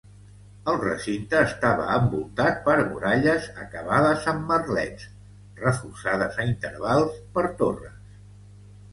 El 0.71 0.77
recinte 0.83 1.41
estava 1.47 1.83
envoltat 1.97 2.55
per 2.67 2.77
muralles 2.93 3.49
acabades 3.63 4.25
amb 4.31 4.49
merlets, 4.53 5.05
reforçades 5.59 6.41
a 6.41 6.47
intervals 6.53 7.21
per 7.37 7.45
torres. 7.61 8.01